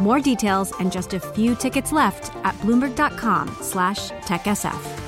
[0.00, 5.00] More details and just a few tickets left at bloomberg.com slash techsf.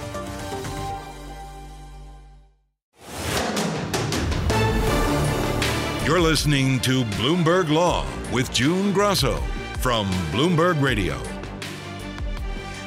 [6.07, 9.43] You're listening to Bloomberg Law with June Grosso
[9.81, 11.21] from Bloomberg Radio.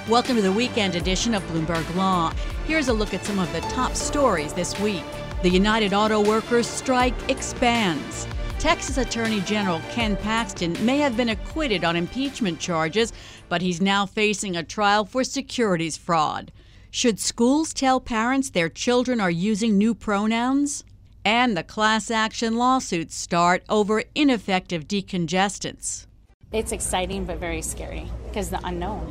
[0.07, 2.33] Welcome to the weekend edition of Bloomberg Law.
[2.65, 5.03] Here's a look at some of the top stories this week.
[5.43, 8.25] The United Auto Workers strike expands.
[8.59, 13.13] Texas Attorney General Ken Paxton may have been acquitted on impeachment charges,
[13.47, 16.51] but he's now facing a trial for securities fraud.
[16.91, 20.83] Should schools tell parents their children are using new pronouns?
[21.23, 26.07] And the class action lawsuits start over ineffective decongestants.
[26.51, 29.07] It's exciting but very scary because the unknown.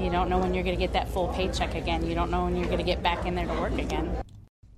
[0.00, 2.06] You don't know when you're going to get that full paycheck again.
[2.06, 4.16] You don't know when you're going to get back in there to work again.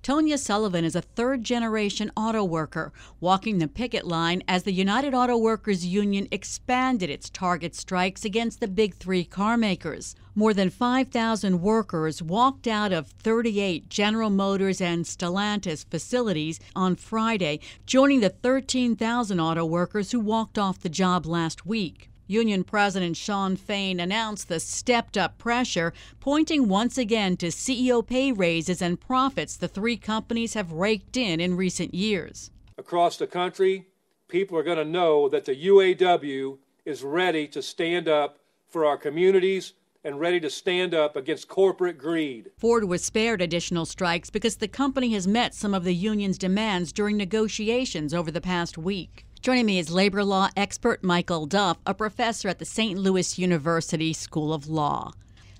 [0.05, 5.15] Tonya Sullivan is a third generation auto worker, walking the picket line as the United
[5.15, 10.15] Auto Workers Union expanded its target strikes against the big three car makers.
[10.35, 17.59] More than 5,000 workers walked out of 38 General Motors and Stellantis facilities on Friday,
[17.87, 22.11] joining the 13,000 auto workers who walked off the job last week.
[22.27, 28.31] Union President Shawn Fain announced the stepped up pressure, pointing once again to CEO pay
[28.31, 32.51] raises and profits the three companies have raked in in recent years.
[32.77, 33.87] Across the country,
[34.27, 38.97] people are going to know that the UAW is ready to stand up for our
[38.97, 42.51] communities and ready to stand up against corporate greed.
[42.57, 46.91] Ford was spared additional strikes because the company has met some of the union's demands
[46.91, 49.24] during negotiations over the past week.
[49.45, 52.97] Joining me is labor law expert Michael Duff, a professor at the St.
[52.97, 55.11] Louis University School of Law.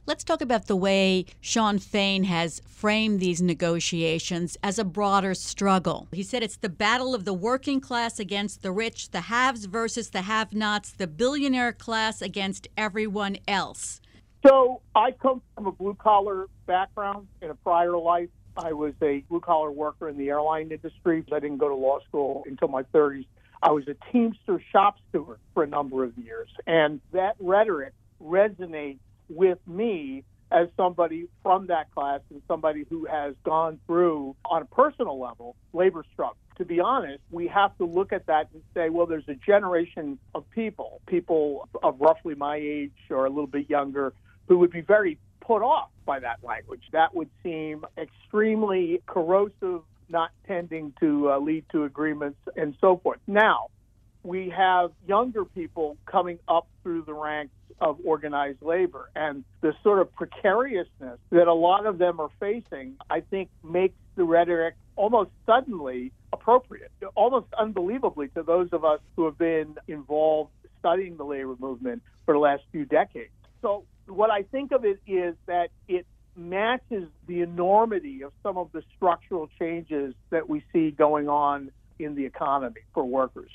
[0.08, 6.08] Let's talk about the way Shawn Fain has framed these negotiations as a broader struggle.
[6.12, 10.10] He said it's the battle of the working class against the rich, the haves versus
[10.10, 14.02] the have nots, the billionaire class against everyone else.
[14.48, 18.30] So I come from a blue collar background in a prior life.
[18.58, 21.24] I was a blue collar worker in the airline industry.
[21.32, 23.28] I didn't go to law school until my 30s.
[23.62, 26.50] I was a Teamster shop steward for a number of years.
[26.68, 29.00] And that rhetoric resonates
[29.30, 34.66] with me as somebody from that class and somebody who has gone through, on a
[34.66, 36.38] personal level, labor struggle.
[36.58, 40.18] To be honest, we have to look at that and say, well, there's a generation
[40.34, 44.14] of people, people of roughly my age or a little bit younger,
[44.48, 46.84] who would be very put off by that language.
[46.92, 53.20] That would seem extremely corrosive not tending to uh, lead to agreements and so forth.
[53.28, 53.70] Now,
[54.24, 60.00] we have younger people coming up through the ranks of organized labor, and the sort
[60.00, 65.32] of precariousness that a lot of them are facing, I think, makes the rhetoric almost
[65.46, 71.56] suddenly appropriate, almost unbelievably to those of us who have been involved studying the labor
[71.60, 73.32] movement for the last few decades.
[73.62, 76.06] So, what I think of it is that it
[76.36, 82.16] matches the enormity of some of the structural changes that we see going on in
[82.16, 83.52] the economy for workers.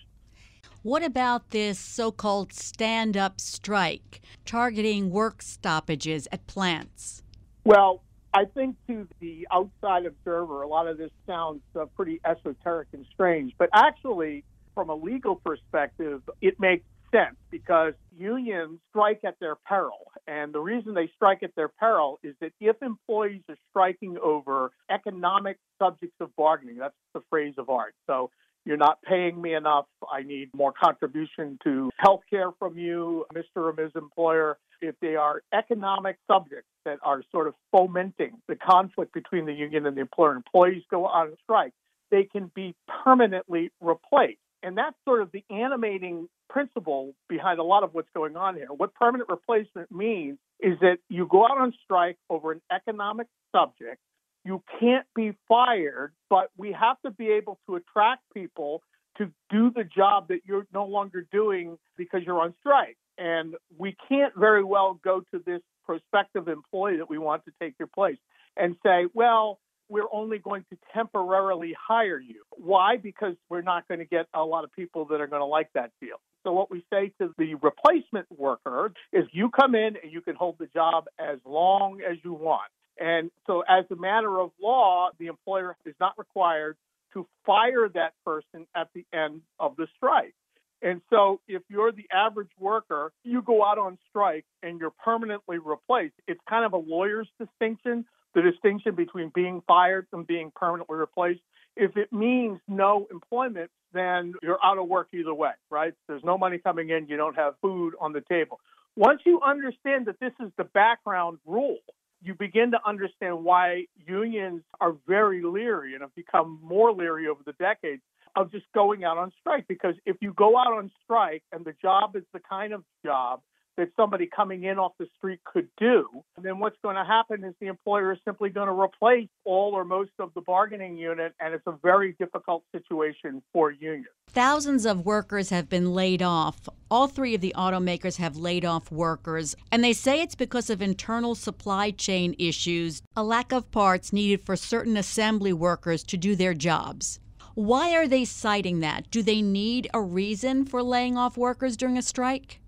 [0.82, 7.22] What about this so called stand up strike targeting work stoppages at plants?
[7.64, 8.02] Well,
[8.32, 13.04] I think to the outside observer, a lot of this sounds uh, pretty esoteric and
[13.12, 14.44] strange, but actually,
[14.74, 20.12] from a legal perspective, it makes sense because unions strike at their peril.
[20.26, 24.72] And the reason they strike at their peril is that if employees are striking over
[24.90, 27.94] economic subjects of bargaining, that's the phrase of art.
[28.06, 28.30] So
[28.64, 29.86] you're not paying me enough.
[30.10, 33.56] I need more contribution to health care from you, Mr.
[33.56, 33.92] or Ms.
[33.96, 34.58] Employer.
[34.82, 39.86] If they are economic subjects that are sort of fomenting the conflict between the union
[39.86, 41.72] and the employer, employees go on strike,
[42.10, 42.74] they can be
[43.04, 44.38] permanently replaced.
[44.62, 48.68] And that's sort of the animating principle behind a lot of what's going on here.
[48.68, 54.00] What permanent replacement means is that you go out on strike over an economic subject
[54.44, 58.82] you can't be fired, but we have to be able to attract people
[59.18, 62.96] to do the job that you're no longer doing because you're on strike.
[63.18, 67.74] And we can't very well go to this prospective employee that we want to take
[67.78, 68.16] your place
[68.56, 69.58] and say, well,
[69.90, 72.42] we're only going to temporarily hire you.
[72.52, 72.96] Why?
[72.96, 75.70] Because we're not going to get a lot of people that are going to like
[75.74, 76.16] that deal.
[76.44, 80.36] So what we say to the replacement worker is you come in and you can
[80.36, 82.70] hold the job as long as you want.
[82.98, 86.76] And so as a matter of law, the employer is not required
[87.14, 90.34] to fire that person at the end of the strike.
[90.82, 95.58] And so if you're the average worker, you go out on strike and you're permanently
[95.58, 96.14] replaced.
[96.26, 101.40] It's kind of a lawyer's distinction, the distinction between being fired and being permanently replaced.
[101.76, 105.94] If it means no employment, then you're out of work either way, right?
[106.08, 108.60] There's no money coming in, you don't have food on the table.
[108.96, 111.78] Once you understand that this is the background rule,
[112.22, 117.40] you begin to understand why unions are very leery and have become more leery over
[117.44, 118.02] the decades
[118.36, 119.66] of just going out on strike.
[119.68, 123.40] Because if you go out on strike and the job is the kind of job
[123.76, 126.06] that somebody coming in off the street could do,
[126.36, 129.72] and then what's going to happen is the employer is simply going to replace all
[129.74, 134.06] or most of the bargaining unit, and it's a very difficult situation for unions.
[134.28, 136.68] Thousands of workers have been laid off.
[136.90, 140.82] All three of the automakers have laid off workers, and they say it's because of
[140.82, 146.36] internal supply chain issues, a lack of parts needed for certain assembly workers to do
[146.36, 147.18] their jobs.
[147.54, 149.10] Why are they citing that?
[149.10, 152.59] Do they need a reason for laying off workers during a strike?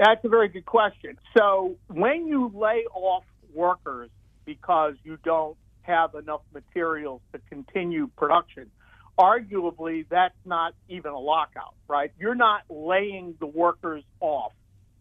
[0.00, 1.18] That's a very good question.
[1.36, 4.08] So, when you lay off workers
[4.46, 8.70] because you don't have enough materials to continue production,
[9.18, 12.12] arguably that's not even a lockout, right?
[12.18, 14.52] You're not laying the workers off,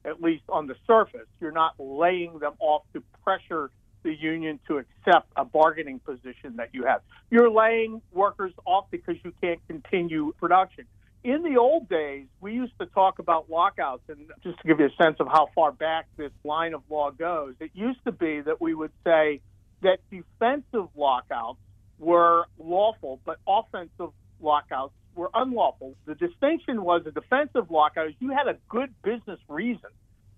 [0.03, 1.27] at least on the surface.
[1.39, 3.71] You're not laying them off to pressure
[4.03, 7.03] the union to accept a bargaining position that you have.
[7.31, 10.87] You're laying workers off because you can't continue production
[11.23, 14.87] in the old days, we used to talk about lockouts, and just to give you
[14.87, 18.41] a sense of how far back this line of law goes, it used to be
[18.41, 19.41] that we would say
[19.81, 21.59] that defensive lockouts
[21.97, 24.11] were lawful, but offensive
[24.41, 25.95] lockouts were unlawful.
[26.05, 29.89] The distinction was a defensive lockout is you had a good business reason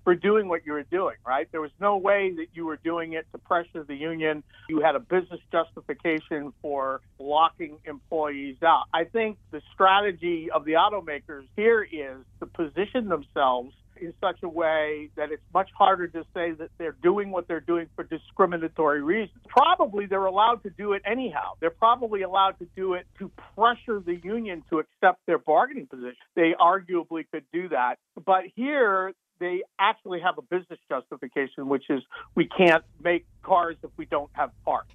[0.04, 1.48] for doing what you were doing, right?
[1.52, 4.44] There was no way that you were doing it to pressure the union.
[4.70, 8.86] You had a business justification for locking employees out.
[8.94, 14.50] I think the strategy of the automakers here is to position themselves in such a
[14.50, 19.02] way that it's much harder to say that they're doing what they're doing for discriminatory
[19.02, 19.40] reasons.
[19.48, 21.52] Probably they're allowed to do it anyhow.
[21.60, 26.18] They're probably allowed to do it to pressure the union to accept their bargaining position.
[26.36, 27.98] They arguably could do that.
[28.26, 32.02] But here, they actually have a business justification, which is
[32.36, 34.92] we can't make cars if we don't have parts.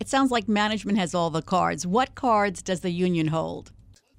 [0.00, 1.86] It sounds like management has all the cards.
[1.86, 3.70] What cards does the union hold?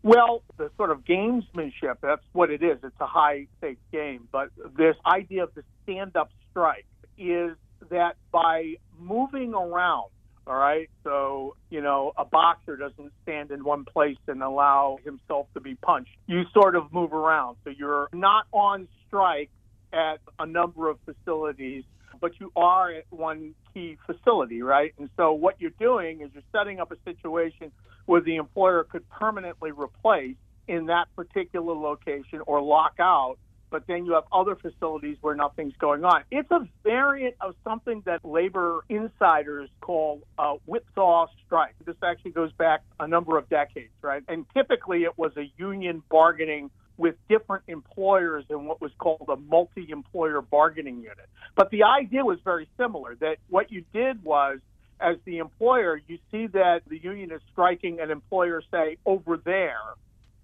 [0.02, 2.78] Well, the sort of gamesmanship, that's what it is.
[2.84, 4.28] It's a high stakes game.
[4.32, 6.86] But this idea of the stand up strike
[7.18, 7.52] is
[7.90, 10.10] that by moving around,
[10.48, 15.48] all right, so, you know, a boxer doesn't stand in one place and allow himself
[15.56, 16.16] to be punched.
[16.28, 17.58] You sort of move around.
[17.64, 19.50] So you're not on strike
[19.96, 21.84] at a number of facilities,
[22.22, 24.94] but you are at one key facility, right?
[25.00, 27.72] And so what you're doing is you're setting up a situation
[28.06, 30.36] where the employer could permanently replace
[30.68, 33.38] in that particular location or lock out
[33.76, 36.24] but then you have other facilities where nothing's going on.
[36.32, 41.76] It's a variant of something that labor insiders call a whipsaw strike.
[41.86, 44.24] This actually goes back a number of decades, right?
[44.30, 49.36] And typically it was a union bargaining with different employers in what was called a
[49.36, 51.28] multi employer bargaining unit.
[51.56, 54.60] But the idea was very similar that what you did was,
[55.00, 59.80] as the employer, you see that the union is striking an employer, say, over there.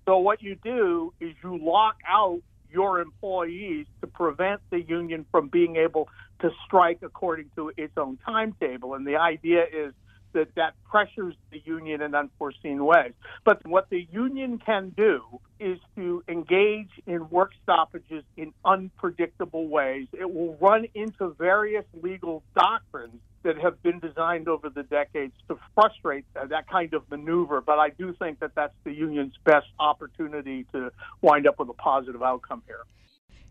[0.06, 2.42] So what you do is you lock out
[2.72, 6.10] your employees to prevent the union from being able
[6.42, 8.94] to strike according to its own timetable.
[8.94, 9.94] And the idea is
[10.34, 13.14] that that pressures the union in unforeseen ways.
[13.44, 15.24] But what the union can do
[15.60, 20.08] is to engage in work stoppages in unpredictable ways.
[20.14, 25.58] It will run into various legal doctrines that have been designed over the decades to
[25.74, 27.62] frustrate that kind of maneuver.
[27.62, 31.74] But I do think that that's the union's best opportunity to wind up with a
[31.74, 32.84] positive outcome here.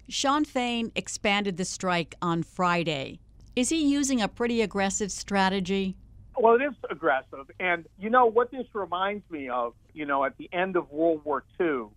[0.09, 3.21] Shawn Fain expanded the strike on Friday.
[3.57, 5.97] Is he using a pretty aggressive strategy?
[6.43, 7.51] Well, it is aggressive.
[7.61, 11.21] And, you know, what this reminds me of, you know, at the end of World
[11.23, 11.89] War II,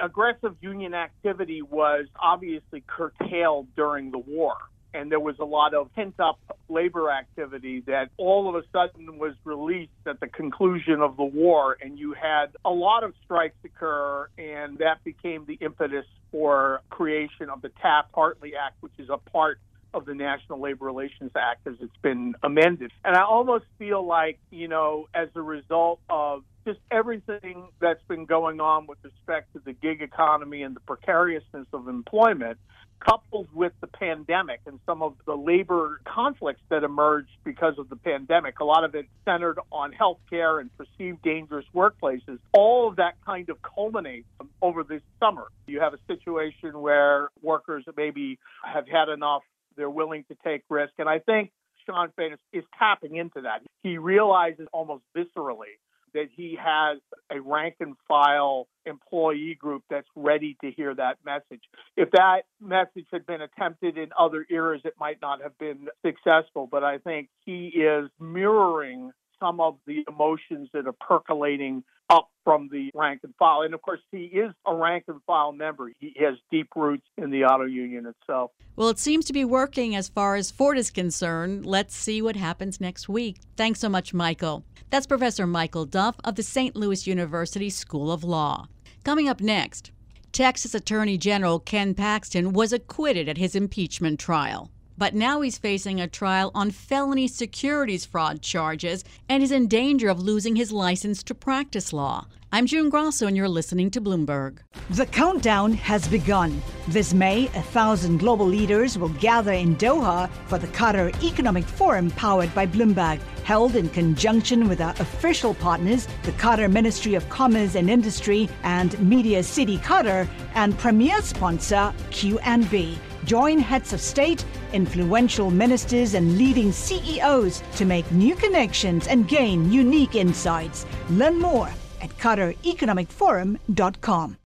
[0.00, 4.56] aggressive union activity was obviously curtailed during the war.
[4.94, 9.18] and there was a lot of pent up labor activity that all of a sudden
[9.18, 11.76] was released at the conclusion of the war.
[11.80, 17.48] And you had a lot of strikes occur, and that became the impetus for creation
[17.50, 19.58] of the Taft-Hartley Act, which is a part
[19.94, 22.92] of the National Labor Relations Act as it's been amended.
[23.04, 28.24] And I almost feel like, you know, as a result of just everything that's been
[28.24, 32.58] going on with respect to the gig economy and the precariousness of employment,
[33.04, 37.96] coupled with the pandemic and some of the labor conflicts that emerged because of the
[37.96, 43.14] pandemic, a lot of it centered on healthcare and perceived dangerous workplaces, all of that
[43.26, 44.28] kind of culminates
[44.60, 45.48] over this summer.
[45.66, 49.42] You have a situation where workers maybe have had enough,
[49.76, 50.92] they're willing to take risk.
[50.98, 51.50] And I think
[51.86, 53.62] Shawn Fain is, is tapping into that.
[53.82, 55.78] He realizes almost viscerally
[56.14, 56.98] that he has
[57.30, 61.62] a rank and file employee group that's ready to hear that message.
[61.96, 66.68] If that message had been attempted in other eras, it might not have been successful,
[66.70, 72.68] but I think he is mirroring some of the emotions that are percolating up from
[72.70, 73.62] the rank and file.
[73.62, 75.90] And of course, he is a rank and file member.
[75.98, 78.50] He has deep roots in the auto union itself.
[78.76, 81.66] Well, it seems to be working as far as Ford is concerned.
[81.66, 83.38] Let's see what happens next week.
[83.56, 84.64] Thanks so much, Michael.
[84.90, 86.76] That's Professor Michael Duff of the St.
[86.76, 88.66] Louis University School of Law.
[89.04, 89.90] Coming up next,
[90.32, 94.70] Texas Attorney General Ken Paxton was acquitted at his impeachment trial.
[95.02, 100.08] But now he's facing a trial on felony securities fraud charges and is in danger
[100.08, 102.28] of losing his license to practice law.
[102.52, 104.58] I'm June Grosso, and you're listening to Bloomberg.
[104.90, 106.62] The countdown has begun.
[106.86, 112.08] This May, a thousand global leaders will gather in Doha for the Qatar Economic Forum
[112.12, 117.74] powered by Bloomberg, held in conjunction with our official partners, the Qatar Ministry of Commerce
[117.74, 122.98] and Industry and Media City Qatar, and premier sponsor QNB.
[123.24, 129.70] Join heads of state, influential ministers, and leading CEOs to make new connections and gain
[129.72, 130.86] unique insights.
[131.10, 131.68] Learn more
[132.00, 134.36] at QatarEconomicForum.com.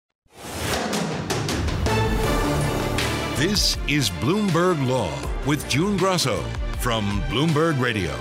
[3.36, 5.12] This is Bloomberg Law
[5.46, 6.42] with June Grosso
[6.80, 8.18] from Bloomberg Radio.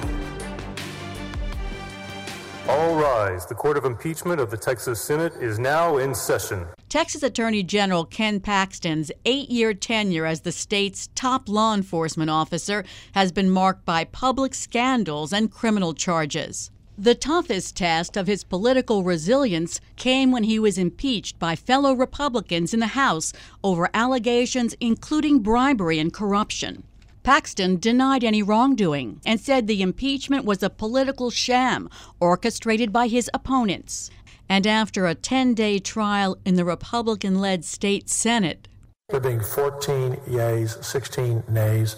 [2.68, 3.46] All rise.
[3.46, 6.66] The Court of Impeachment of the Texas Senate is now in session.
[6.90, 12.84] Texas Attorney General Ken Paxton's eight year tenure as the state's top law enforcement officer
[13.12, 16.72] has been marked by public scandals and criminal charges.
[16.98, 22.74] The toughest test of his political resilience came when he was impeached by fellow Republicans
[22.74, 23.32] in the House
[23.64, 26.82] over allegations including bribery and corruption.
[27.26, 31.90] Paxton denied any wrongdoing and said the impeachment was a political sham
[32.20, 34.12] orchestrated by his opponents.
[34.48, 38.68] And after a 10 day trial in the Republican led state Senate,
[39.10, 41.96] there being 14 yeas, 16 nays,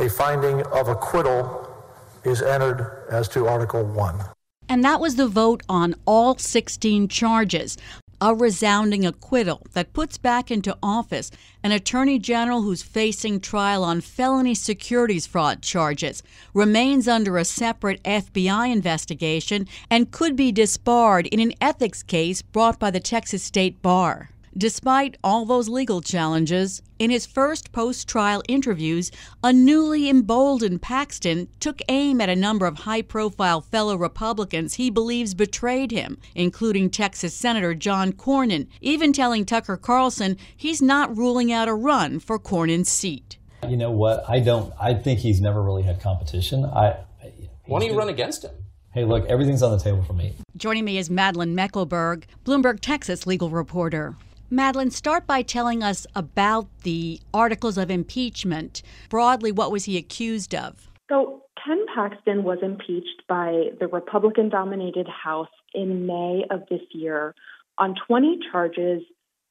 [0.00, 1.72] a finding of acquittal
[2.24, 4.24] is entered as to Article 1.
[4.68, 7.76] And that was the vote on all 16 charges
[8.24, 11.30] a resounding acquittal that puts back into office
[11.62, 16.22] an attorney general who's facing trial on felony securities fraud charges,
[16.54, 22.78] remains under a separate FBI investigation, and could be disbarred in an ethics case brought
[22.78, 24.30] by the Texas State Bar.
[24.56, 29.10] Despite all those legal challenges, in his first post trial interviews,
[29.42, 34.90] a newly emboldened Paxton took aim at a number of high profile fellow Republicans he
[34.90, 41.52] believes betrayed him, including Texas Senator John Cornyn, even telling Tucker Carlson he's not ruling
[41.52, 43.38] out a run for Cornyn's seat.
[43.68, 44.24] You know what?
[44.28, 46.64] I don't, I think he's never really had competition.
[46.64, 46.98] I,
[47.64, 48.52] Why don't you run against him?
[48.92, 50.32] Hey, look, everything's on the table for me.
[50.56, 54.14] Joining me is Madlin Mekelburg, Bloomberg, Texas legal reporter.
[54.54, 58.82] Madlin, start by telling us about the articles of impeachment.
[59.08, 60.88] Broadly, what was he accused of?
[61.08, 67.34] So, Ken Paxton was impeached by the Republican dominated House in May of this year
[67.78, 69.02] on 20 charges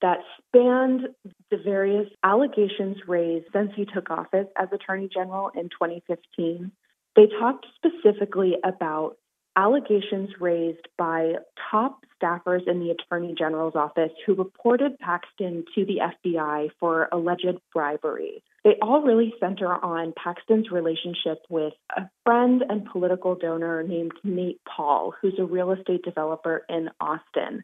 [0.01, 1.07] that spanned
[1.49, 6.71] the various allegations raised since he took office as Attorney General in 2015.
[7.15, 9.17] They talked specifically about
[9.55, 11.33] allegations raised by
[11.71, 17.59] top staffers in the Attorney General's office who reported Paxton to the FBI for alleged
[17.73, 18.43] bribery.
[18.63, 24.61] They all really center on Paxton's relationship with a friend and political donor named Nate
[24.65, 27.63] Paul, who's a real estate developer in Austin.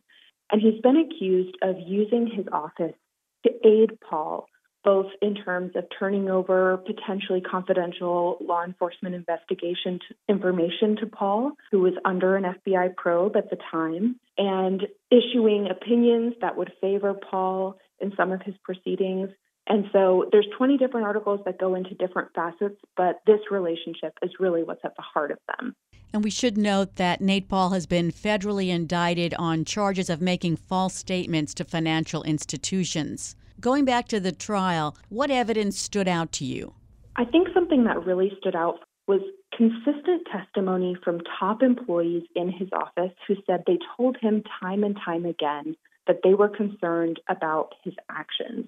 [0.51, 2.96] And he's been accused of using his office
[3.46, 4.48] to aid Paul
[4.83, 11.79] both in terms of turning over potentially confidential law enforcement investigation information to Paul, who
[11.79, 17.77] was under an FBI probe at the time, and issuing opinions that would favor Paul
[18.00, 19.29] in some of his proceedings,
[19.69, 24.31] And so there's 20 different articles that go into different facets, but this relationship is
[24.39, 25.75] really what's at the heart of them.
[26.12, 30.55] And we should note that Nate Paul has been federally indicted on charges of making
[30.55, 33.36] false statements to financial institutions.
[33.59, 36.75] Going back to the trial, what evidence stood out to you?
[37.17, 39.19] I think something that really stood out was
[39.51, 44.95] consistent testimony from top employees in his office who said they told him time and
[45.03, 45.75] time again
[46.07, 48.67] that they were concerned about his actions.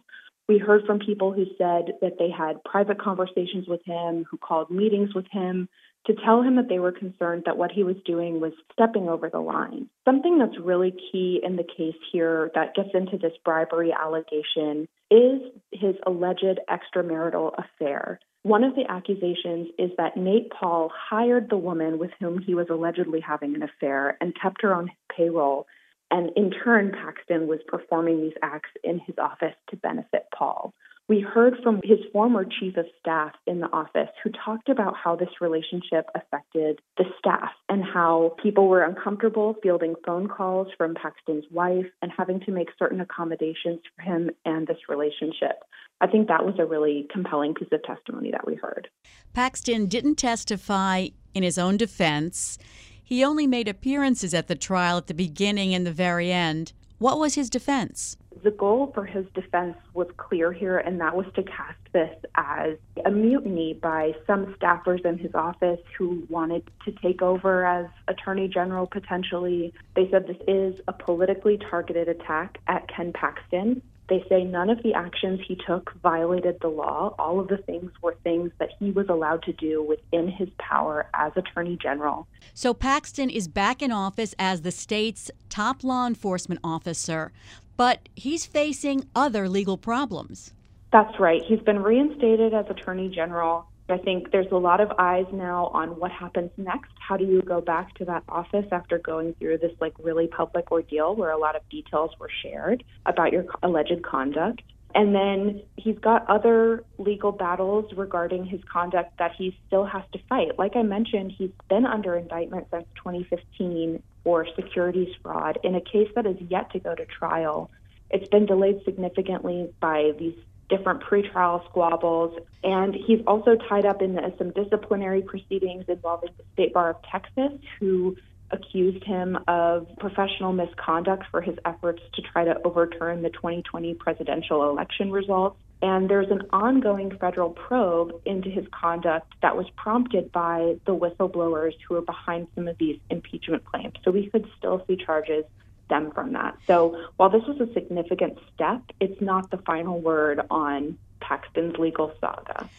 [0.49, 4.69] We heard from people who said that they had private conversations with him, who called
[4.69, 5.69] meetings with him
[6.07, 9.29] to tell him that they were concerned that what he was doing was stepping over
[9.29, 9.87] the line.
[10.05, 15.41] Something that's really key in the case here that gets into this bribery allegation is
[15.71, 18.19] his alleged extramarital affair.
[18.43, 22.67] One of the accusations is that Nate Paul hired the woman with whom he was
[22.71, 25.67] allegedly having an affair and kept her on his payroll
[26.11, 30.73] and in turn, Paxton was performing these acts in his office to benefit Paul.
[31.11, 35.17] We heard from his former chief of staff in the office who talked about how
[35.17, 41.43] this relationship affected the staff and how people were uncomfortable fielding phone calls from Paxton's
[41.51, 45.65] wife and having to make certain accommodations for him and this relationship.
[45.99, 48.87] I think that was a really compelling piece of testimony that we heard.
[49.33, 52.57] Paxton didn't testify in his own defense.
[53.03, 56.71] He only made appearances at the trial at the beginning and the very end.
[57.01, 58.15] What was his defense?
[58.43, 62.77] The goal for his defense was clear here, and that was to cast this as
[63.03, 68.47] a mutiny by some staffers in his office who wanted to take over as Attorney
[68.47, 69.73] General potentially.
[69.95, 73.81] They said this is a politically targeted attack at Ken Paxton.
[74.11, 77.15] They say none of the actions he took violated the law.
[77.17, 81.07] All of the things were things that he was allowed to do within his power
[81.13, 82.27] as Attorney General.
[82.53, 87.31] So Paxton is back in office as the state's top law enforcement officer,
[87.77, 90.51] but he's facing other legal problems.
[90.91, 91.41] That's right.
[91.47, 93.65] He's been reinstated as Attorney General.
[93.89, 96.91] I think there's a lot of eyes now on what happens next.
[96.99, 100.71] How do you go back to that office after going through this like really public
[100.71, 104.61] ordeal where a lot of details were shared about your alleged conduct?
[104.93, 110.19] And then he's got other legal battles regarding his conduct that he still has to
[110.27, 110.57] fight.
[110.57, 116.09] Like I mentioned, he's been under indictment since 2015 for securities fraud in a case
[116.15, 117.71] that is yet to go to trial.
[118.09, 120.35] It's been delayed significantly by these
[120.71, 122.39] different pretrial squabbles.
[122.63, 126.95] And he's also tied up in the, some disciplinary proceedings involving the State Bar of
[127.11, 128.15] Texas, who
[128.49, 134.69] accused him of professional misconduct for his efforts to try to overturn the 2020 presidential
[134.69, 135.57] election results.
[135.81, 141.73] And there's an ongoing federal probe into his conduct that was prompted by the whistleblowers
[141.87, 143.93] who are behind some of these impeachment claims.
[144.03, 145.45] So we could still see charges
[145.91, 146.57] stem from that.
[146.65, 152.13] So while this was a significant step, it's not the final word on Paxton's legal
[152.21, 152.69] saga.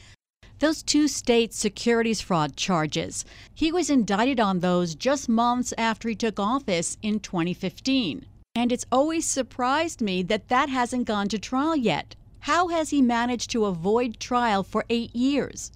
[0.59, 6.15] Those two state securities fraud charges, he was indicted on those just months after he
[6.15, 8.25] took office in 2015.
[8.55, 12.15] And it's always surprised me that that hasn't gone to trial yet.
[12.41, 15.73] How has he managed to avoid trial for eight years?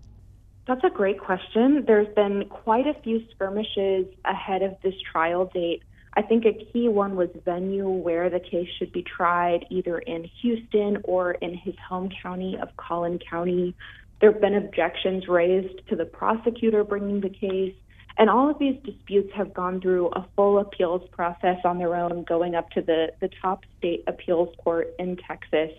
[0.67, 1.85] That's a great question.
[1.87, 5.83] There's been quite a few skirmishes ahead of this trial date
[6.17, 10.25] I think a key one was venue where the case should be tried, either in
[10.41, 13.75] Houston or in his home county of Collin County.
[14.21, 17.75] There have been objections raised to the prosecutor bringing the case.
[18.17, 22.25] And all of these disputes have gone through a full appeals process on their own,
[22.25, 25.71] going up to the, the top state appeals court in Texas.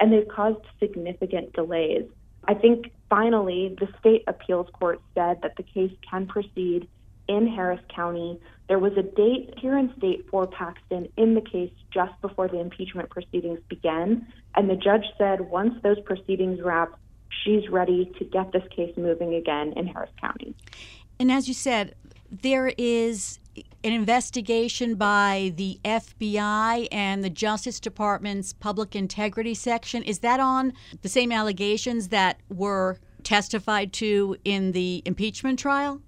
[0.00, 2.02] And they've caused significant delays.
[2.48, 6.88] I think finally the state appeals court said that the case can proceed
[7.28, 8.40] in Harris County.
[8.68, 12.60] There was a date here in state for Paxton in the case just before the
[12.60, 14.26] impeachment proceedings began.
[14.54, 16.98] And the judge said once those proceedings wrap,
[17.44, 20.54] she's ready to get this case moving again in Harris County.
[21.18, 21.94] And as you said,
[22.30, 23.38] there is
[23.84, 30.02] an investigation by the FBI and the Justice Department's Public Integrity Section.
[30.02, 36.00] Is that on the same allegations that were testified to in the impeachment trial?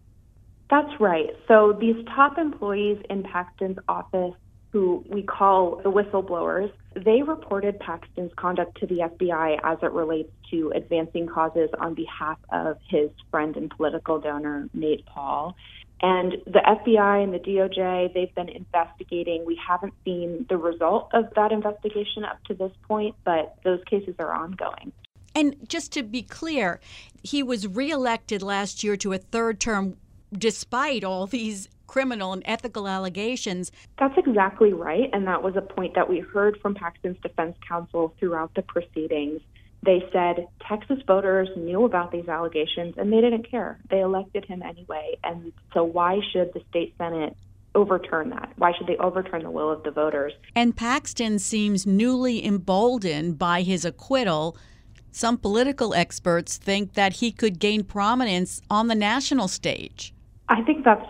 [0.68, 1.30] That's right.
[1.46, 4.34] So these top employees in Paxton's office,
[4.72, 10.30] who we call the whistleblowers, they reported Paxton's conduct to the FBI as it relates
[10.50, 15.56] to advancing causes on behalf of his friend and political donor, Nate Paul.
[16.02, 19.46] And the FBI and the DOJ, they've been investigating.
[19.46, 24.14] We haven't seen the result of that investigation up to this point, but those cases
[24.18, 24.92] are ongoing.
[25.34, 26.80] And just to be clear,
[27.22, 29.96] he was reelected last year to a third term
[30.32, 33.70] despite all these criminal and ethical allegations.
[33.98, 35.08] That's exactly right.
[35.12, 39.40] And that was a point that we heard from Paxton's defense counsel throughout the proceedings.
[39.82, 43.78] They said Texas voters knew about these allegations and they didn't care.
[43.88, 45.16] They elected him anyway.
[45.22, 47.36] And so, why should the state Senate
[47.74, 48.52] overturn that?
[48.56, 50.32] Why should they overturn the will of the voters?
[50.56, 54.56] And Paxton seems newly emboldened by his acquittal.
[55.12, 60.12] Some political experts think that he could gain prominence on the national stage.
[60.48, 61.06] I think that's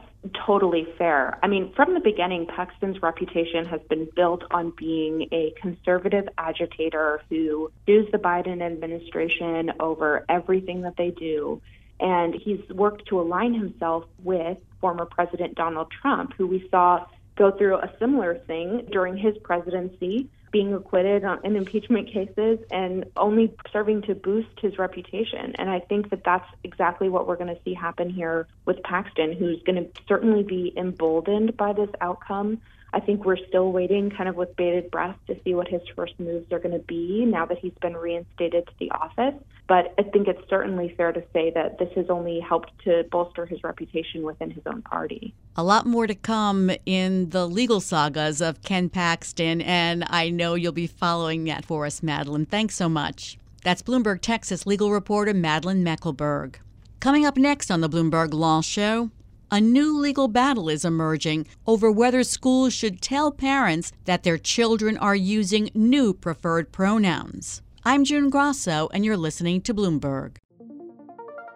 [0.46, 1.38] totally fair.
[1.42, 7.20] I mean, from the beginning, Paxton's reputation has been built on being a conservative agitator
[7.28, 11.60] who sues the Biden administration over everything that they do.
[12.00, 17.50] And he's worked to align himself with former President Donald Trump, who we saw go
[17.50, 23.54] through a similar thing during his presidency being acquitted on, in impeachment cases and only
[23.72, 25.54] serving to boost his reputation.
[25.58, 29.32] And I think that that's exactly what we're going to see happen here with Paxton,
[29.32, 32.62] who's going to certainly be emboldened by this outcome.
[32.96, 36.18] I think we're still waiting kind of with bated breath to see what his first
[36.18, 39.34] moves are going to be now that he's been reinstated to the office.
[39.68, 43.44] But I think it's certainly fair to say that this has only helped to bolster
[43.44, 45.34] his reputation within his own party.
[45.56, 50.54] A lot more to come in the legal sagas of Ken Paxton, and I know
[50.54, 52.48] you'll be following that for us, Madlin.
[52.48, 53.36] Thanks so much.
[53.62, 56.54] That's Bloomberg Texas legal reporter Madlin Mekelburg.
[57.00, 59.10] Coming up next on the Bloomberg Law Show,
[59.50, 64.96] a new legal battle is emerging over whether schools should tell parents that their children
[64.98, 67.62] are using new preferred pronouns.
[67.84, 70.38] I'm June Grosso, and you're listening to Bloomberg.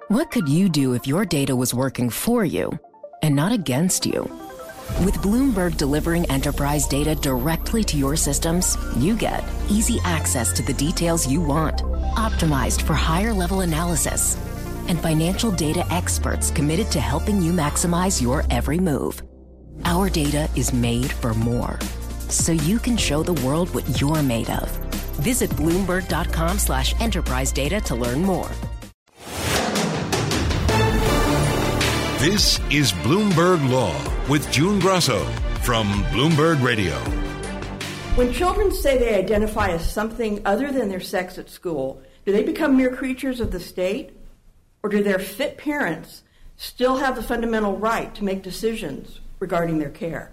[0.09, 2.79] What could you do if your data was working for you
[3.23, 4.23] and not against you?
[5.05, 10.75] With Bloomberg delivering enterprise data directly to your systems, you get easy access to the
[10.75, 11.79] details you want,
[12.17, 14.37] optimized for higher level analysis
[14.91, 19.23] and financial data experts committed to helping you maximize your every move.
[19.85, 21.79] Our data is made for more,
[22.29, 24.69] so you can show the world what you're made of.
[25.21, 28.51] Visit Bloomberg.com slash enterprise data to learn more.
[32.19, 33.97] This is Bloomberg Law
[34.29, 35.25] with June Grosso
[35.63, 36.99] from Bloomberg Radio.
[38.17, 42.43] When children say they identify as something other than their sex at school, do they
[42.43, 44.20] become mere creatures of the state?
[44.83, 46.23] Or do their fit parents
[46.57, 50.33] still have the fundamental right to make decisions regarding their care?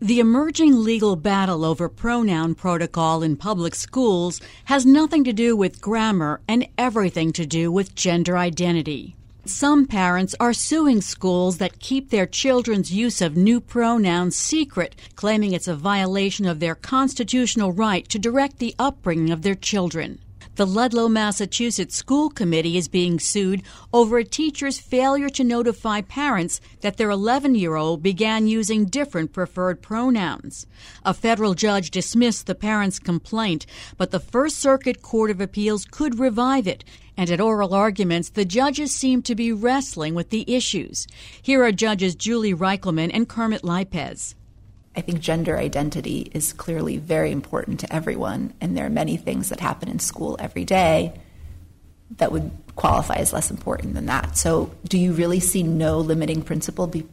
[0.00, 5.80] The emerging legal battle over pronoun protocol in public schools has nothing to do with
[5.80, 9.16] grammar and everything to do with gender identity.
[9.44, 15.52] Some parents are suing schools that keep their children's use of new pronouns secret, claiming
[15.52, 20.20] it's a violation of their constitutional right to direct the upbringing of their children.
[20.58, 26.60] The Ludlow, Massachusetts School Committee is being sued over a teacher's failure to notify parents
[26.80, 30.66] that their 11 year old began using different preferred pronouns.
[31.04, 33.66] A federal judge dismissed the parent's complaint,
[33.96, 36.82] but the First Circuit Court of Appeals could revive it.
[37.16, 41.06] And at oral arguments, the judges seem to be wrestling with the issues.
[41.40, 44.34] Here are Judges Julie Rikelman and Kermit Lipez.
[44.98, 49.48] I think gender identity is clearly very important to everyone, and there are many things
[49.50, 51.12] that happen in school every day
[52.16, 54.36] that would qualify as less important than that.
[54.36, 57.06] So, do you really see no limiting principle be-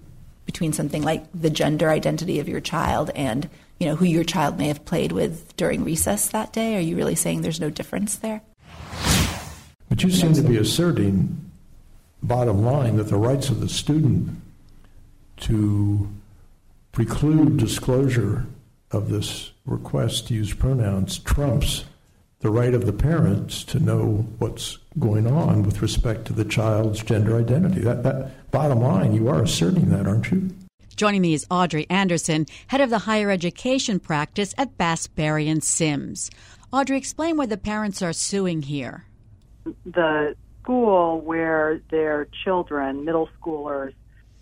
[0.48, 3.48] between something like the gender identity of your child and
[3.80, 6.76] you know who your child may have played with during recess that day?
[6.78, 8.42] Are you really saying there's no difference there?
[9.90, 11.52] But you seem to be asserting,
[12.24, 14.42] bottom line, that the rights of the student
[15.42, 16.10] to
[16.96, 18.46] preclude disclosure
[18.90, 21.84] of this request to use pronouns trumps
[22.40, 27.04] the right of the parents to know what's going on with respect to the child's
[27.04, 27.82] gender identity.
[27.82, 30.56] That, that bottom line, you are asserting that, aren't you?
[30.96, 35.62] Joining me is Audrey Anderson, head of the higher education practice at Bass Berry and
[35.62, 36.32] Sims.
[36.72, 39.04] Audrey, explain why the parents are suing here.
[39.84, 43.94] The school where their children, middle schoolers,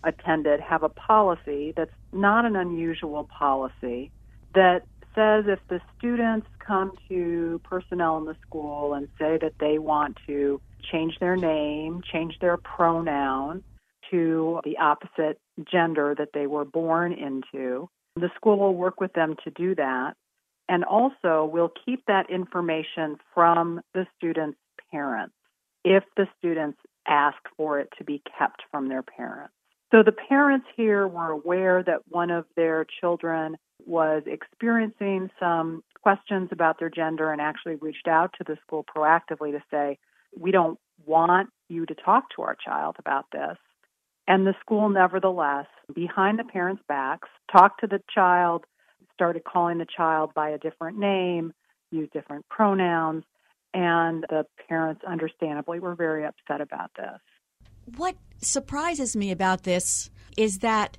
[0.04, 4.12] attended have a policy that's not an unusual policy
[4.54, 4.84] that
[5.16, 10.18] says if the students come to personnel in the school and say that they want
[10.28, 10.60] to
[10.92, 13.64] change their name, change their pronoun
[14.12, 15.40] to the opposite
[15.72, 20.14] gender that they were born into, the school will work with them to do that.
[20.70, 24.58] And also will keep that information from the student's
[24.92, 25.36] parents
[25.84, 29.54] if the students ask for it to be kept from their parents.
[29.94, 36.50] So the parents here were aware that one of their children was experiencing some questions
[36.52, 40.00] about their gender and actually reached out to the school proactively to say,
[40.36, 43.58] We don't want you to talk to our child about this.
[44.28, 48.66] And the school, nevertheless, behind the parents' backs, talked to the child,
[49.14, 51.54] started calling the child by a different name,
[51.92, 53.26] used different pronouns,
[53.76, 57.20] And the parents, understandably, were very upset about this.
[57.86, 60.98] What surprises me about this is that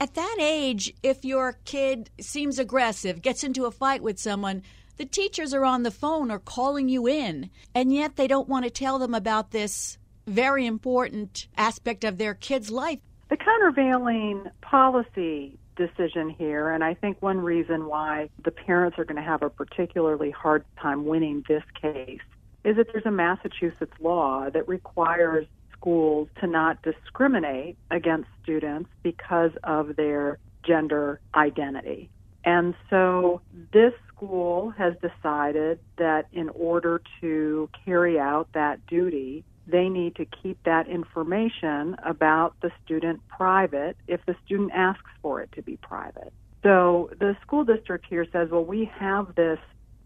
[0.00, 4.62] at that age, if your kid seems aggressive, gets into a fight with someone,
[4.96, 8.64] the teachers are on the phone or calling you in, and yet they don't want
[8.64, 12.98] to tell them about this very important aspect of their kid's life.
[13.28, 19.16] The countervailing policy decision here, and I think one reason why the parents are going
[19.16, 22.20] to have a particularly hard time winning this case,
[22.64, 25.46] is that there's a Massachusetts law that requires
[25.82, 32.08] schools to not discriminate against students because of their gender identity.
[32.44, 33.40] And so
[33.72, 40.24] this school has decided that in order to carry out that duty, they need to
[40.24, 45.76] keep that information about the student private if the student asks for it to be
[45.76, 46.32] private.
[46.62, 49.58] So the school district here says, well, we have this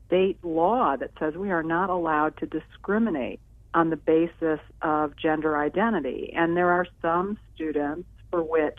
[0.07, 3.41] state law that says we are not allowed to discriminate
[3.77, 6.33] on the basis of gender identity.
[6.35, 8.79] And there are some students for which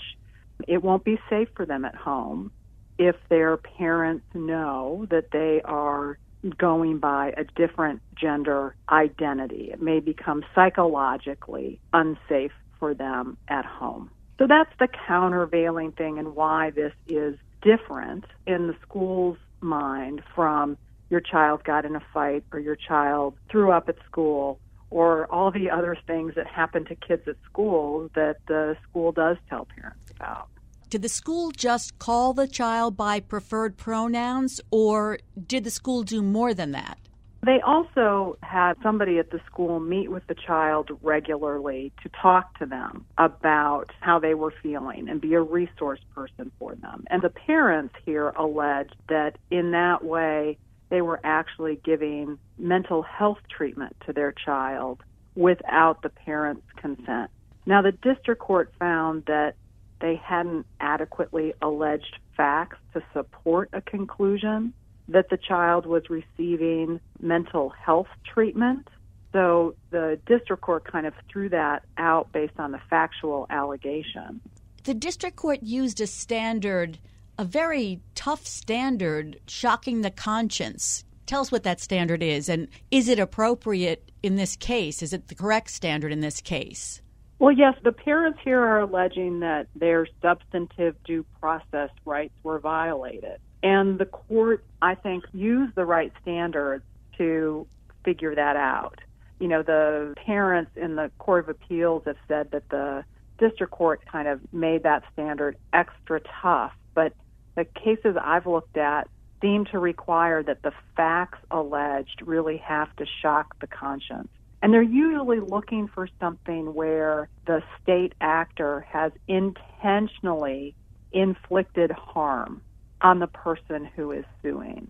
[0.67, 2.51] it won't be safe for them at home
[2.97, 6.17] if their parents know that they are
[6.57, 9.69] going by a different gender identity.
[9.71, 14.09] It may become psychologically unsafe for them at home.
[14.39, 20.75] So that's the countervailing thing and why this is different in the school's mind from
[21.11, 25.51] your child got in a fight or your child threw up at school or all
[25.51, 30.11] the other things that happen to kids at school that the school does tell parents
[30.15, 30.47] about.
[30.89, 36.23] Did the school just call the child by preferred pronouns, or did the school do
[36.23, 36.97] more than that?
[37.45, 42.65] They also had somebody at the school meet with the child regularly to talk to
[42.65, 47.05] them about how they were feeling and be a resource person for them.
[47.07, 50.57] And the parents here alleged that in that way,
[50.89, 55.01] they were actually giving mental health treatment to their child
[55.35, 57.29] without the parent's consent.
[57.65, 59.55] Now, the district court found that
[59.99, 64.73] they hadn't adequately alleged facts to support a conclusion
[65.09, 68.87] that the child was receiving mental health treatment.
[69.33, 74.41] So the district court kind of threw that out based on the factual allegation.
[74.83, 76.97] The district court used a standard
[77.37, 81.03] a very tough standard, shocking the conscience.
[81.25, 85.01] Tell us what that standard is, and is it appropriate in this case?
[85.01, 87.01] Is it the correct standard in this case?
[87.39, 93.39] Well, yes, the parents here are alleging that their substantive due process rights were violated.
[93.61, 96.83] And the court, I think, used the right standards
[97.17, 97.67] to
[98.03, 99.01] figure that out.
[99.39, 103.03] You know, the parents in the Court of Appeals have said that the
[103.37, 106.73] district court kind of made that standard extra tough.
[106.95, 107.13] But
[107.57, 109.09] the cases I've looked at
[109.41, 114.29] seem to require that the facts alleged really have to shock the conscience.
[114.61, 120.75] And they're usually looking for something where the state actor has intentionally
[121.11, 122.61] inflicted harm
[123.01, 124.87] on the person who is suing.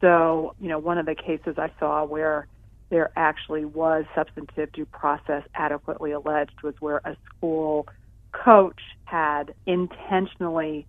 [0.00, 2.46] So, you know, one of the cases I saw where
[2.90, 7.86] there actually was substantive due process adequately alleged was where a school
[8.32, 10.86] coach had intentionally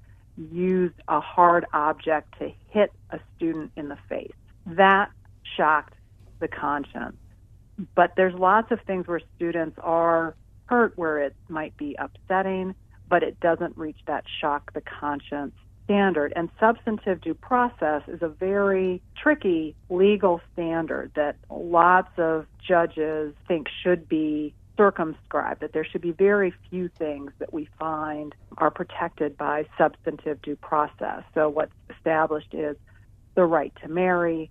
[0.52, 4.32] used a hard object to hit a student in the face.
[4.66, 5.10] That
[5.58, 5.96] shocked
[6.40, 7.18] the conscience.
[7.96, 12.76] But there's lots of things where students are hurt where it might be upsetting,
[13.10, 15.54] but it doesn't reach that shock the conscience
[15.86, 16.32] standard.
[16.36, 23.68] And substantive due process is a very tricky legal standard that lots of judges think
[23.84, 29.38] should be circumscribed, that there should be very few things that we find are protected
[29.38, 31.24] by substantive due process.
[31.34, 32.78] So, what's established is
[33.36, 34.50] the right to marry,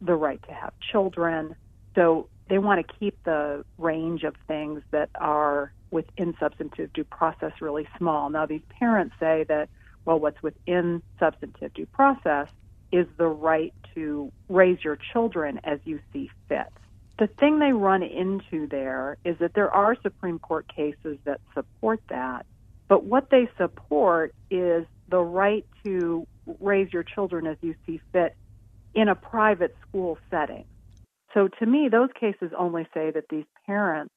[0.00, 1.56] the right to have children.
[1.96, 7.52] So, they want to keep the range of things that are within substantive due process
[7.60, 8.30] really small.
[8.30, 9.68] Now, these parents say that,
[10.04, 12.48] well, what's within substantive due process
[12.92, 16.72] is the right to raise your children as you see fit
[17.18, 22.00] the thing they run into there is that there are Supreme Court cases that support
[22.08, 22.44] that,
[22.88, 26.26] but what they support is the right to
[26.60, 28.34] raise your children as you see fit
[28.94, 30.64] in a private school setting.
[31.32, 34.12] So to me, those cases only say that these parents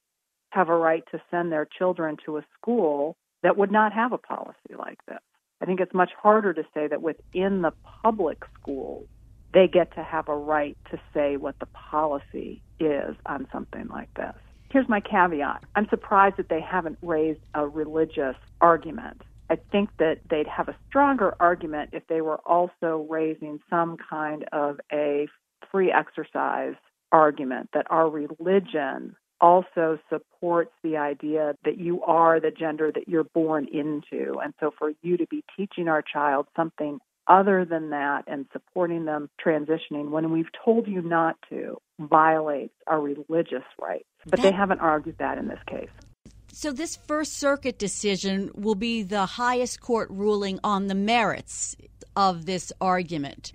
[0.50, 4.18] have a right to send their children to a school that would not have a
[4.18, 5.18] policy like this.
[5.60, 9.06] I think it's much harder to say that within the public schools,
[9.52, 14.12] they get to have a right to say what the policy is on something like
[14.14, 14.34] this.
[14.70, 19.22] Here's my caveat I'm surprised that they haven't raised a religious argument.
[19.50, 24.44] I think that they'd have a stronger argument if they were also raising some kind
[24.52, 25.26] of a
[25.70, 26.74] free exercise
[27.12, 33.24] argument that our religion also supports the idea that you are the gender that you're
[33.24, 34.38] born into.
[34.42, 36.98] And so for you to be teaching our child something
[37.28, 43.00] other than that and supporting them transitioning when we've told you not to violates our
[43.00, 44.06] religious rights.
[44.26, 45.90] But they haven't argued that in this case.
[46.52, 51.76] So, this First Circuit decision will be the highest court ruling on the merits
[52.16, 53.52] of this argument.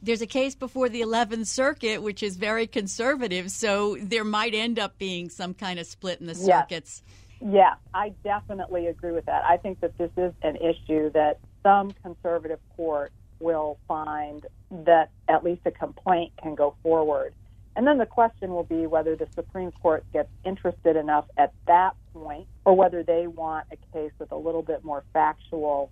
[0.00, 4.78] There's a case before the 11th Circuit, which is very conservative, so there might end
[4.78, 7.02] up being some kind of split in the circuits.
[7.40, 9.44] Yes, yeah, I definitely agree with that.
[9.44, 15.44] I think that this is an issue that some conservative court will find that at
[15.44, 17.34] least a complaint can go forward.
[17.76, 21.94] And then the question will be whether the Supreme Court gets interested enough at that
[22.14, 25.90] point or whether they want a case with a little bit more factual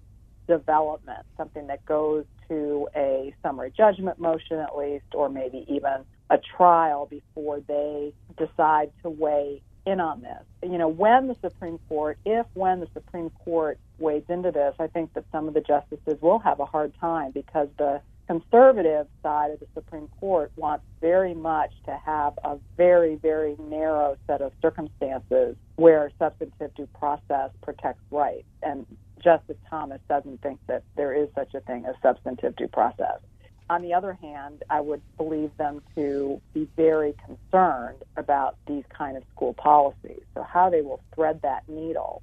[0.49, 6.39] development, something that goes to a summary judgment motion at least, or maybe even a
[6.57, 10.43] trial before they decide to weigh in on this.
[10.63, 14.87] You know, when the Supreme Court, if when the Supreme Court wades into this, I
[14.87, 19.53] think that some of the justices will have a hard time because the conservative side
[19.53, 24.53] of the Supreme Court wants very much to have a very, very narrow set of
[24.61, 28.47] circumstances where substantive due process protects rights.
[28.63, 28.87] And
[29.23, 33.21] Justice Thomas doesn't think that there is such a thing as substantive due process.
[33.69, 39.17] On the other hand, I would believe them to be very concerned about these kind
[39.17, 40.23] of school policies.
[40.35, 42.23] So, how they will thread that needle,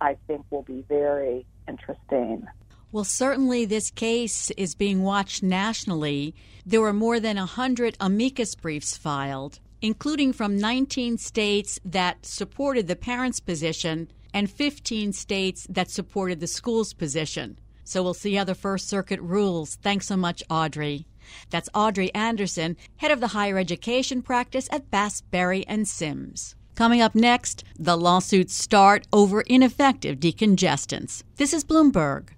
[0.00, 2.46] I think, will be very interesting.
[2.90, 6.34] Well, certainly this case is being watched nationally.
[6.64, 12.96] There were more than 100 amicus briefs filed, including from 19 states that supported the
[12.96, 17.58] parents' position and 15 states that supported the school's position.
[17.84, 19.76] So we'll see how the First Circuit rules.
[19.76, 21.06] Thanks so much, Audrey.
[21.50, 26.54] That's Audrey Anderson, head of the higher education practice at Bass, Berry and Sims.
[26.78, 31.24] Coming up next, the lawsuits start over ineffective decongestants.
[31.34, 32.28] This is Bloomberg.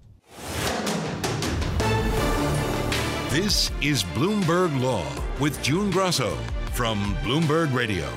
[3.29, 5.05] This is Bloomberg Law
[5.39, 6.35] with June Grasso
[6.73, 8.11] from Bloomberg Radio.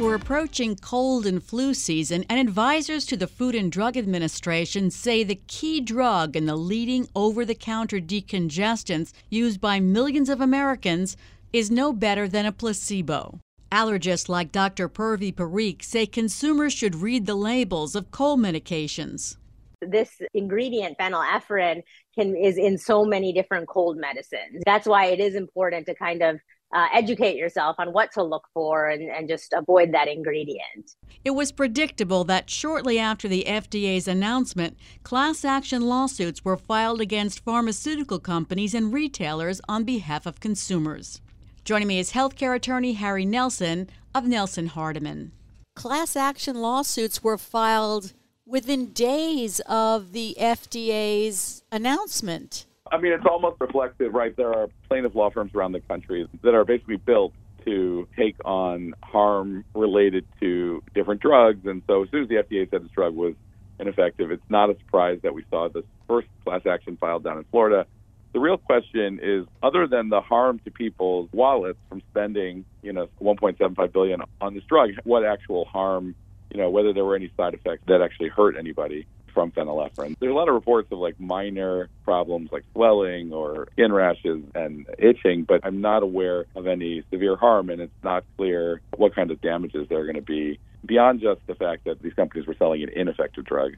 [0.00, 5.22] We're approaching cold and flu season, and advisors to the Food and Drug Administration say
[5.22, 11.16] the key drug in the leading over the counter decongestants used by millions of Americans
[11.52, 13.38] is no better than a placebo.
[13.74, 14.88] Allergists like Dr.
[14.88, 19.36] Purvi Parikh say consumers should read the labels of cold medications
[19.80, 21.82] this ingredient phenylephrine
[22.14, 26.22] can is in so many different cold medicines that's why it is important to kind
[26.22, 26.40] of
[26.74, 30.96] uh, educate yourself on what to look for and, and just avoid that ingredient.
[31.24, 37.44] It was predictable that shortly after the FDA's announcement, class action lawsuits were filed against
[37.44, 41.20] pharmaceutical companies and retailers on behalf of consumers.
[41.64, 45.32] Joining me is healthcare attorney Harry Nelson of Nelson Hardiman.
[45.74, 48.12] Class action lawsuits were filed
[48.44, 52.66] within days of the FDA's announcement.
[52.92, 54.36] I mean, it's almost reflective, right?
[54.36, 57.32] There are plaintiff law firms around the country that are basically built
[57.64, 61.64] to take on harm related to different drugs.
[61.64, 63.32] And so as soon as the FDA said this drug was
[63.80, 67.44] ineffective, it's not a surprise that we saw this first class action filed down in
[67.44, 67.86] Florida.
[68.34, 73.08] The real question is, other than the harm to people's wallets from spending, you know,
[73.22, 76.16] 1.75 billion on this drug, what actual harm,
[76.50, 79.06] you know, whether there were any side effects that actually hurt anybody?
[79.32, 80.14] from phenylephrine.
[80.20, 84.86] There's a lot of reports of like minor problems like swelling or skin rashes and
[84.96, 89.32] itching, but I'm not aware of any severe harm, and it's not clear what kind
[89.32, 92.54] of damages there are going to be beyond just the fact that these companies were
[92.54, 93.72] selling an ineffective drug.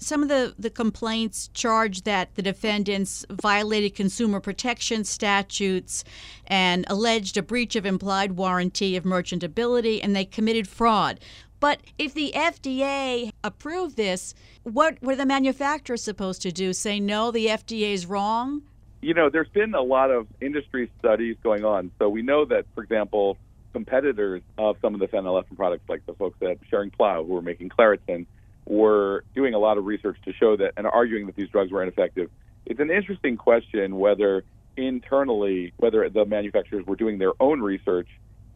[0.00, 6.04] Some of the, the complaints charge that the defendants violated consumer protection statutes
[6.46, 11.20] and alleged a breach of implied warranty of merchantability, and they committed fraud.
[11.60, 16.72] But if the FDA approved this, what were the manufacturers supposed to do?
[16.72, 18.62] Say, no, the FDA is wrong?
[19.00, 21.90] You know, there's been a lot of industry studies going on.
[21.98, 23.36] So we know that, for example,
[23.72, 27.70] competitors of some of the phenylephrine products, like the folks at Schering-Plough who are making
[27.70, 28.26] Claritin,
[28.68, 31.82] were doing a lot of research to show that and arguing that these drugs were
[31.82, 32.30] ineffective.
[32.66, 34.44] It's an interesting question whether
[34.76, 38.08] internally, whether the manufacturers were doing their own research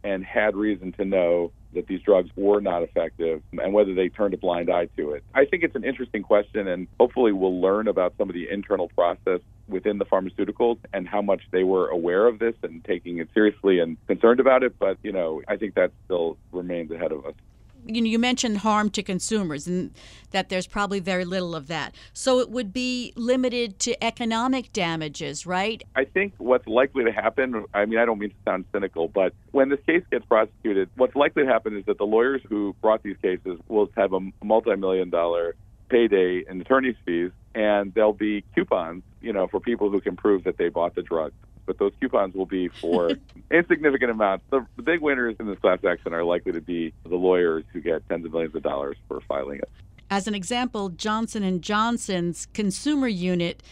[0.03, 4.33] and had reason to know that these drugs were not effective and whether they turned
[4.33, 5.23] a blind eye to it.
[5.33, 8.89] I think it's an interesting question, and hopefully we'll learn about some of the internal
[8.89, 13.29] process within the pharmaceuticals and how much they were aware of this and taking it
[13.33, 14.77] seriously and concerned about it.
[14.77, 17.33] But, you know, I think that still remains ahead of us.
[17.85, 19.91] You know, you mentioned harm to consumers and
[20.31, 21.95] that there's probably very little of that.
[22.13, 25.83] So it would be limited to economic damages, right?
[25.95, 29.33] I think what's likely to happen, I mean, I don't mean to sound cynical, but
[29.51, 33.03] when this case gets prosecuted, what's likely to happen is that the lawyers who brought
[33.03, 35.55] these cases will have a multi million dollar
[35.89, 40.43] payday in attorney's fees, and there'll be coupons, you know, for people who can prove
[40.45, 41.31] that they bought the drug
[41.65, 43.11] but those coupons will be for
[43.51, 44.45] insignificant amounts.
[44.49, 47.81] The, the big winners in this class action are likely to be the lawyers who
[47.81, 49.69] get tens of millions of dollars for filing it.
[50.09, 53.63] As an example, Johnson & Johnson's consumer unit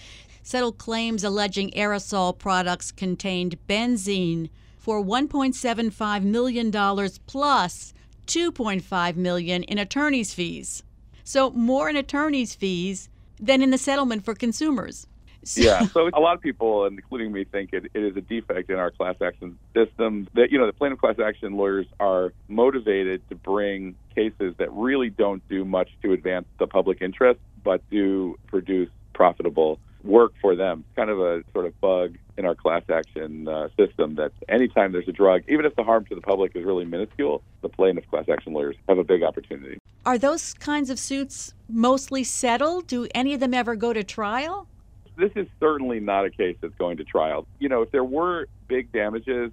[0.43, 7.93] settled claims alleging aerosol products contained benzene for 1.75 million dollars plus
[8.25, 10.83] 2.5 million in attorney's fees.
[11.23, 15.07] So more in attorney's fees than in the settlement for consumers.
[15.55, 18.77] yeah, so a lot of people, including me, think it, it is a defect in
[18.77, 23.35] our class action system that you know the plaintiff class action lawyers are motivated to
[23.35, 28.89] bring cases that really don't do much to advance the public interest, but do produce
[29.13, 30.83] profitable work for them.
[30.95, 35.07] Kind of a sort of bug in our class action uh, system that anytime there's
[35.07, 38.25] a drug, even if the harm to the public is really minuscule, the plaintiff class
[38.29, 39.77] action lawyers have a big opportunity.
[40.05, 42.87] Are those kinds of suits mostly settled?
[42.87, 44.67] Do any of them ever go to trial?
[45.21, 47.47] This is certainly not a case that's going to trial.
[47.59, 49.51] You know, if there were big damages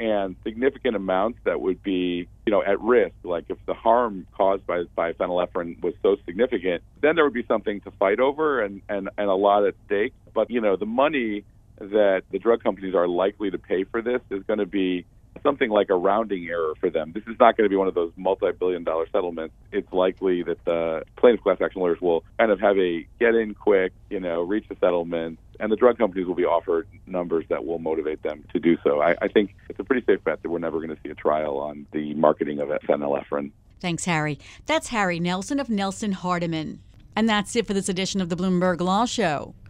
[0.00, 4.66] and significant amounts that would be, you know, at risk, like if the harm caused
[4.66, 8.80] by, by phenylephrine was so significant, then there would be something to fight over and,
[8.88, 10.14] and, and a lot at stake.
[10.34, 11.44] But, you know, the money
[11.78, 15.04] that the drug companies are likely to pay for this is going to be
[15.42, 17.12] something like a rounding error for them.
[17.12, 19.54] This is not going to be one of those multi-billion dollar settlements.
[19.72, 23.54] It's likely that the plaintiff class action lawyers will kind of have a get in
[23.54, 27.64] quick, you know, reach a settlement, and the drug companies will be offered numbers that
[27.64, 29.00] will motivate them to do so.
[29.00, 31.14] I, I think it's a pretty safe bet that we're never going to see a
[31.14, 33.50] trial on the marketing of phenylephrine.
[33.80, 34.38] Thanks, Harry.
[34.66, 36.80] That's Harry Nelson of Nelson Hardiman.
[37.16, 39.54] And that's it for this edition of the Bloomberg Law Show.